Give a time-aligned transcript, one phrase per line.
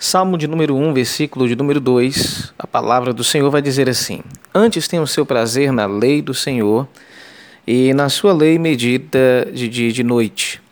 [0.00, 4.20] Salmo de número 1, versículo de número 2, a palavra do Senhor vai dizer assim:
[4.54, 6.86] Antes tem o seu prazer na lei do Senhor,
[7.66, 10.62] e na sua lei medita de dia e de noite.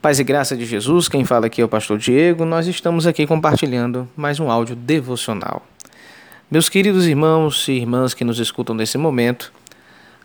[0.00, 2.44] Paz e graça de Jesus, quem fala aqui é o pastor Diego.
[2.44, 5.66] Nós estamos aqui compartilhando mais um áudio devocional.
[6.48, 9.52] Meus queridos irmãos e irmãs que nos escutam nesse momento,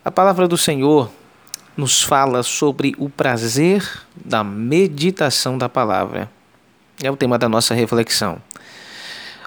[0.04, 1.10] a palavra do Senhor
[1.76, 6.30] nos fala sobre o prazer da meditação da palavra.
[7.02, 8.40] É o tema da nossa reflexão.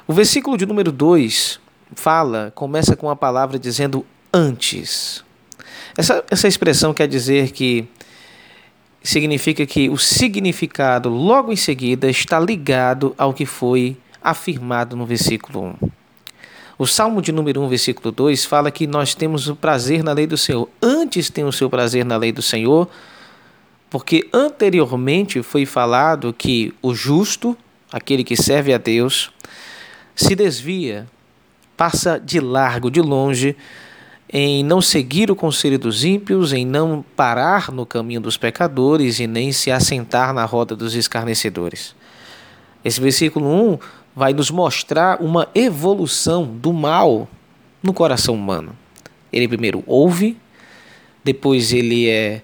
[0.05, 1.59] O versículo de número 2
[1.95, 5.23] fala, começa com a palavra dizendo antes.
[5.97, 7.87] Essa, essa expressão quer dizer que
[9.01, 15.77] significa que o significado logo em seguida está ligado ao que foi afirmado no versículo
[15.81, 15.89] 1.
[16.77, 20.27] O Salmo de número 1, versículo 2 fala que nós temos o prazer na lei
[20.27, 20.67] do Senhor.
[20.81, 22.89] Antes tem o seu prazer na lei do Senhor,
[23.89, 27.57] porque anteriormente foi falado que o justo,
[27.91, 29.31] aquele que serve a Deus,
[30.15, 31.07] se desvia,
[31.75, 33.55] passa de largo, de longe,
[34.31, 39.27] em não seguir o conselho dos ímpios, em não parar no caminho dos pecadores e
[39.27, 41.95] nem se assentar na roda dos escarnecedores.
[42.83, 43.79] Esse versículo 1
[44.15, 47.27] vai nos mostrar uma evolução do mal
[47.83, 48.75] no coração humano.
[49.31, 50.37] Ele primeiro ouve,
[51.23, 52.41] depois ele é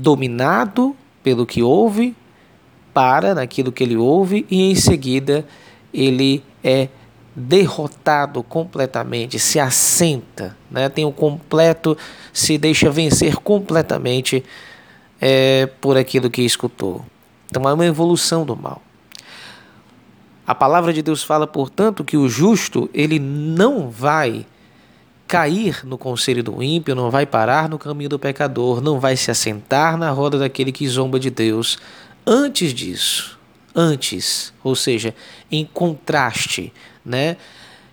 [0.00, 2.16] dominado pelo que ouve,
[2.94, 5.46] para naquilo que ele ouve e em seguida
[5.92, 6.88] ele é
[7.36, 10.88] derrotado completamente, se assenta, né?
[10.88, 11.96] tem o completo,
[12.32, 14.42] se deixa vencer completamente
[15.20, 17.04] é, por aquilo que escutou.
[17.48, 18.82] Então é uma evolução do mal.
[20.46, 24.46] A palavra de Deus fala, portanto, que o justo ele não vai
[25.30, 29.30] cair no conselho do ímpio, não vai parar no caminho do pecador, não vai se
[29.30, 31.78] assentar na roda daquele que zomba de Deus.
[32.26, 33.38] Antes disso,
[33.72, 35.14] antes, ou seja,
[35.48, 36.72] em contraste,
[37.04, 37.36] né?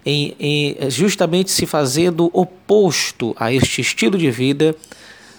[0.04, 4.76] Em, em, justamente se fazendo oposto a este estilo de vida,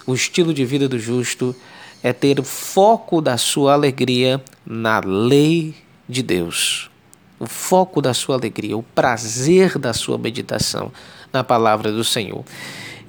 [0.07, 1.53] o estilo de vida do justo
[2.01, 5.75] é ter o foco da sua alegria na lei
[6.07, 6.89] de Deus.
[7.37, 10.93] O foco da sua alegria, o prazer da sua meditação
[11.31, 12.43] na palavra do Senhor.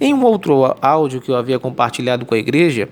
[0.01, 2.89] Em um outro áudio que eu havia compartilhado com a igreja,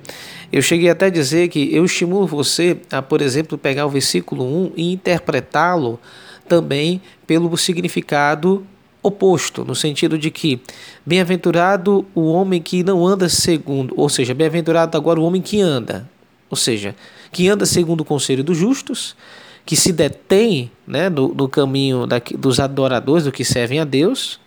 [0.53, 4.45] eu cheguei até a dizer que eu estimulo você a, por exemplo, pegar o versículo
[4.45, 5.99] 1 e interpretá-lo
[6.47, 8.67] também pelo significado
[9.03, 10.61] oposto, no sentido de que
[11.07, 16.09] bem-aventurado o homem que não anda segundo, ou seja, bem-aventurado agora o homem que anda,
[16.51, 16.95] ou seja,
[17.33, 19.17] que anda segundo o conselho dos justos,
[19.65, 24.41] que se detém né, no, no caminho da, dos adoradores, do que servem a Deus,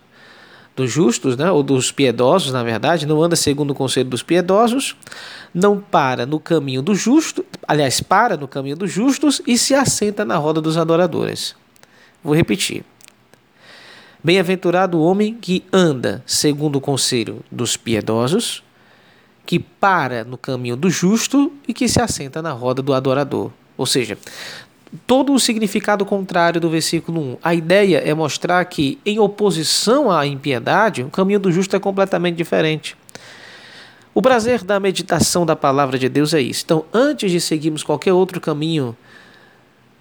[0.74, 4.96] dos justos, né, ou dos piedosos, na verdade, não anda segundo o conselho dos piedosos,
[5.52, 10.24] não para no caminho do justo, aliás, para no caminho dos justos e se assenta
[10.24, 11.54] na roda dos adoradores.
[12.24, 12.84] Vou repetir.
[14.24, 18.62] Bem-aventurado o homem que anda segundo o conselho dos piedosos,
[19.44, 23.50] que para no caminho do justo e que se assenta na roda do adorador.
[23.76, 24.16] Ou seja,
[25.06, 27.36] todo o significado contrário do versículo 1.
[27.42, 32.36] A ideia é mostrar que, em oposição à impiedade, o caminho do justo é completamente
[32.36, 32.96] diferente.
[34.14, 36.62] O prazer da meditação da palavra de Deus é isso.
[36.64, 38.96] Então, antes de seguirmos qualquer outro caminho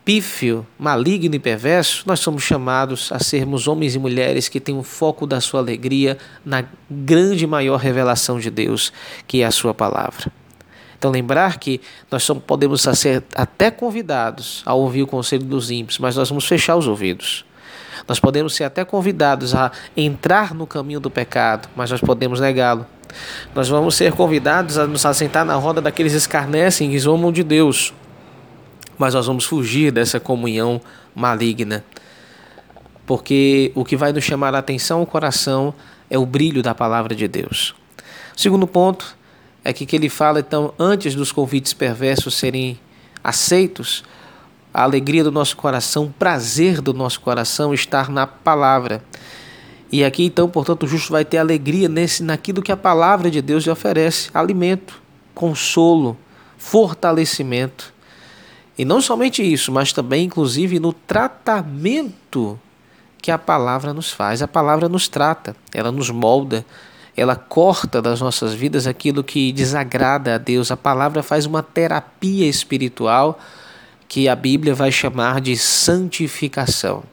[0.03, 4.83] pífio, maligno e perverso, nós somos chamados a sermos homens e mulheres que têm o
[4.83, 8.91] foco da sua alegria na grande maior revelação de Deus,
[9.27, 10.40] que é a sua palavra.
[11.01, 11.81] Então, lembrar que
[12.11, 16.75] nós podemos ser até convidados a ouvir o conselho dos ímpios, mas nós vamos fechar
[16.75, 17.43] os ouvidos.
[18.07, 22.85] Nós podemos ser até convidados a entrar no caminho do pecado, mas nós podemos negá-lo.
[23.55, 27.41] Nós vamos ser convidados a nos assentar na roda daqueles que escarnecem e zombam de
[27.41, 27.91] Deus,
[28.95, 30.79] mas nós vamos fugir dessa comunhão
[31.15, 31.83] maligna.
[33.07, 35.73] Porque o que vai nos chamar a atenção ao coração
[36.11, 37.73] é o brilho da palavra de Deus.
[38.37, 39.19] Segundo ponto,
[39.63, 42.79] é que, que ele fala, então, antes dos convites perversos serem
[43.23, 44.03] aceitos,
[44.73, 49.03] a alegria do nosso coração, o prazer do nosso coração estar na palavra.
[49.91, 53.41] E aqui, então, portanto, o justo vai ter alegria nesse, naquilo que a palavra de
[53.41, 55.01] Deus lhe oferece: alimento,
[55.35, 56.17] consolo,
[56.57, 57.93] fortalecimento.
[58.77, 62.57] E não somente isso, mas também, inclusive, no tratamento
[63.21, 64.41] que a palavra nos faz.
[64.41, 66.65] A palavra nos trata, ela nos molda,
[67.15, 70.71] ela corta das nossas vidas aquilo que desagrada a Deus.
[70.71, 73.37] A palavra faz uma terapia espiritual
[74.07, 77.03] que a Bíblia vai chamar de santificação.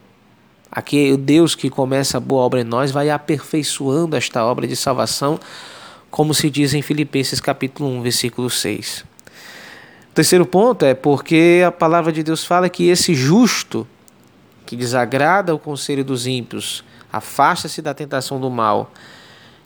[0.71, 4.75] Aqui o Deus que começa a boa obra em nós vai aperfeiçoando esta obra de
[4.75, 5.39] salvação,
[6.11, 9.05] como se diz em Filipenses capítulo 1, versículo 6.
[10.11, 13.87] O terceiro ponto é porque a palavra de Deus fala que esse justo,
[14.65, 18.91] que desagrada o conselho dos ímpios, afasta-se da tentação do mal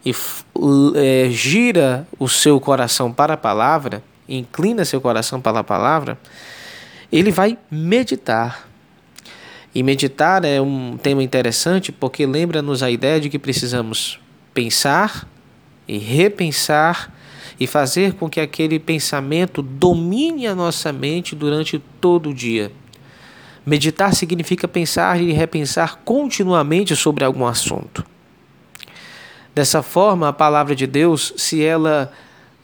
[0.05, 0.13] e
[0.95, 6.17] é, gira o seu coração para a palavra, inclina seu coração para a palavra,
[7.11, 8.67] ele vai meditar.
[9.73, 14.19] E meditar é um tema interessante porque lembra-nos a ideia de que precisamos
[14.53, 15.27] pensar
[15.87, 17.11] e repensar
[17.59, 22.71] e fazer com que aquele pensamento domine a nossa mente durante todo o dia.
[23.65, 28.12] Meditar significa pensar e repensar continuamente sobre algum assunto.
[29.53, 32.11] Dessa forma, a palavra de Deus, se ela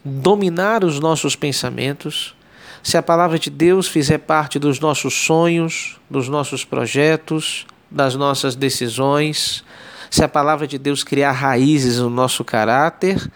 [0.04, 2.34] dominar os nossos pensamentos,
[2.82, 8.56] se a palavra de Deus fizer parte dos nossos sonhos, dos nossos projetos, das nossas
[8.56, 9.62] decisões,
[10.10, 13.30] se a palavra de Deus criar raízes no nosso caráter,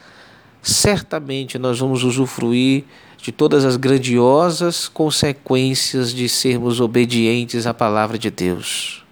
[0.60, 2.84] certamente nós vamos usufruir
[3.18, 9.03] de todas as grandiosas consequências de sermos obedientes à palavra de Deus.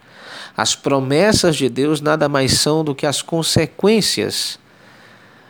[0.57, 4.59] As promessas de Deus nada mais são do que as consequências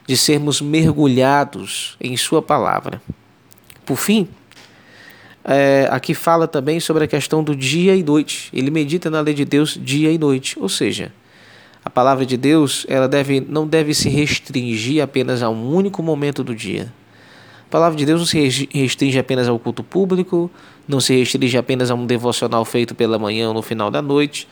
[0.07, 3.03] de sermos mergulhados em Sua palavra.
[3.85, 4.29] Por fim,
[5.45, 8.49] é, aqui fala também sobre a questão do dia e noite.
[8.53, 11.13] Ele medita na lei de Deus dia e noite, ou seja,
[11.85, 16.45] a palavra de Deus ela deve, não deve se restringir apenas a um único momento
[16.45, 16.93] do dia.
[17.67, 20.51] A palavra de Deus não se restringe apenas ao culto público,
[20.87, 24.47] não se restringe apenas a um devocional feito pela manhã ou no final da noite.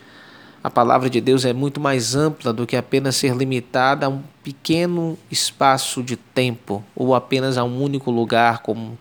[0.63, 4.23] A palavra de Deus é muito mais ampla do que apenas ser limitada a um
[4.45, 8.99] pequeno espaço de tempo ou apenas a um único lugar, como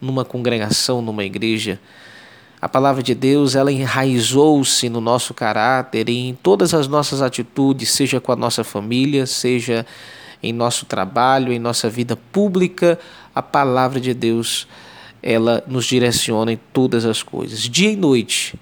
[0.00, 1.78] numa congregação, numa igreja.
[2.62, 7.90] A palavra de Deus, ela enraizou-se no nosso caráter e em todas as nossas atitudes,
[7.90, 9.84] seja com a nossa família, seja
[10.42, 12.98] em nosso trabalho, em nossa vida pública,
[13.34, 14.66] a palavra de Deus,
[15.22, 17.60] ela nos direciona em todas as coisas.
[17.60, 18.58] Dia e noite,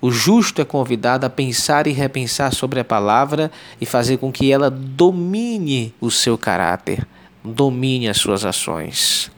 [0.00, 3.50] o justo é convidado a pensar e repensar sobre a palavra
[3.80, 7.06] e fazer com que ela domine o seu caráter,
[7.42, 9.30] domine as suas ações.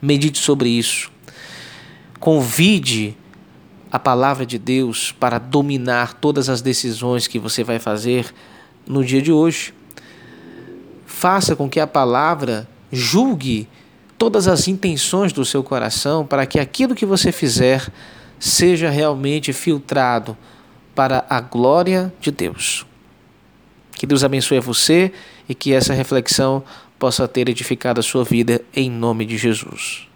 [0.00, 1.10] Medite sobre isso.
[2.20, 3.16] Convide
[3.90, 8.32] a palavra de Deus para dominar todas as decisões que você vai fazer
[8.86, 9.74] no dia de hoje.
[11.06, 13.68] Faça com que a palavra julgue
[14.16, 17.86] todas as intenções do seu coração para que aquilo que você fizer
[18.44, 20.36] seja realmente filtrado
[20.94, 22.84] para a glória de Deus.
[23.92, 25.10] Que Deus abençoe você
[25.48, 26.62] e que essa reflexão
[26.98, 30.06] possa ter edificado a sua vida em nome de Jesus.